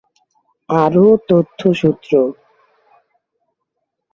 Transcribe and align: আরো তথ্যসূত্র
আরো 0.69 1.05
তথ্যসূত্র 1.27 2.11